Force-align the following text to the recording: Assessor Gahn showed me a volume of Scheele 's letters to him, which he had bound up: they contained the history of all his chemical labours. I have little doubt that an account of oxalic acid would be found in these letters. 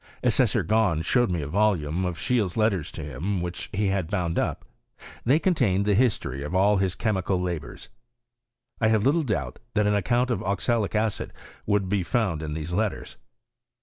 Assessor 0.23 0.63
Gahn 0.63 1.03
showed 1.03 1.29
me 1.29 1.43
a 1.43 1.47
volume 1.47 2.05
of 2.05 2.17
Scheele 2.17 2.49
's 2.49 2.57
letters 2.57 2.91
to 2.93 3.03
him, 3.03 3.39
which 3.39 3.69
he 3.71 3.89
had 3.89 4.09
bound 4.09 4.39
up: 4.39 4.65
they 5.25 5.37
contained 5.37 5.85
the 5.85 5.93
history 5.93 6.41
of 6.41 6.55
all 6.55 6.77
his 6.77 6.95
chemical 6.95 7.39
labours. 7.39 7.87
I 8.79 8.87
have 8.87 9.05
little 9.05 9.21
doubt 9.21 9.59
that 9.75 9.85
an 9.85 9.93
account 9.93 10.31
of 10.31 10.41
oxalic 10.41 10.95
acid 10.95 11.31
would 11.67 11.87
be 11.87 12.01
found 12.01 12.41
in 12.41 12.55
these 12.55 12.73
letters. 12.73 13.17